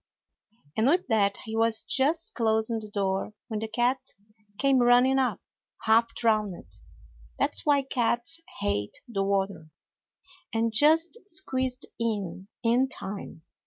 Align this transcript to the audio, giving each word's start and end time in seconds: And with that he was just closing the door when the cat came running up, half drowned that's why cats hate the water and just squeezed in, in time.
And 0.75 0.87
with 0.87 1.05
that 1.09 1.37
he 1.45 1.55
was 1.55 1.83
just 1.83 2.33
closing 2.33 2.79
the 2.79 2.89
door 2.89 3.35
when 3.49 3.59
the 3.59 3.67
cat 3.67 3.99
came 4.57 4.79
running 4.79 5.19
up, 5.19 5.39
half 5.83 6.15
drowned 6.15 6.55
that's 7.37 7.67
why 7.67 7.83
cats 7.83 8.39
hate 8.61 9.01
the 9.07 9.21
water 9.23 9.69
and 10.51 10.73
just 10.73 11.19
squeezed 11.27 11.85
in, 11.99 12.47
in 12.63 12.89
time. 12.89 13.43